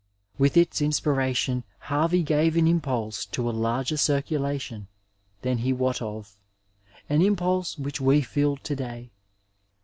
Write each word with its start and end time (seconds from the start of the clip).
With 0.39 0.57
its 0.57 0.81
inspiration 0.81 1.63
Harvey 1.77 2.23
gave 2.23 2.57
an 2.57 2.67
im 2.67 2.81
pulse 2.81 3.23
to 3.27 3.47
a 3.47 3.51
larger 3.53 3.97
circulation 3.97 4.87
than 5.43 5.59
he 5.59 5.73
wot 5.73 6.01
of, 6.01 6.35
an 7.07 7.21
impulse 7.21 7.77
which 7.77 8.01
we 8.01 8.21
feel 8.21 8.57
to 8.57 8.75
day. 8.75 9.11